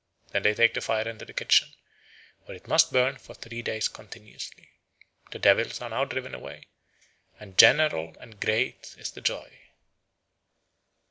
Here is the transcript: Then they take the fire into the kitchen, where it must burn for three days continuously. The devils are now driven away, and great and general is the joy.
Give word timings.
Then 0.31 0.41
they 0.41 0.55
take 0.55 0.73
the 0.73 0.81
fire 0.81 1.07
into 1.07 1.25
the 1.25 1.33
kitchen, 1.35 1.75
where 2.45 2.57
it 2.57 2.67
must 2.67 2.91
burn 2.91 3.17
for 3.17 3.35
three 3.35 3.61
days 3.61 3.87
continuously. 3.87 4.71
The 5.29 5.37
devils 5.37 5.79
are 5.79 5.91
now 5.91 6.05
driven 6.05 6.33
away, 6.33 6.69
and 7.39 7.49
great 7.55 7.67
and 7.67 8.31
general 8.39 8.87
is 8.97 9.11
the 9.11 9.21
joy. 9.21 9.59